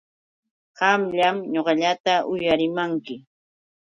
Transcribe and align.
Qamllam 0.77 1.37
ñuqallata 1.53 2.13
uyarimanki. 2.31 3.15